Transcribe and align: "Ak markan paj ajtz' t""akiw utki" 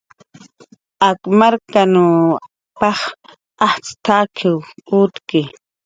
"Ak 1.07 1.19
markan 1.39 1.93
paj 2.79 2.99
ajtz' 3.67 3.95
t""akiw 4.05 4.57
utki" 4.99 5.41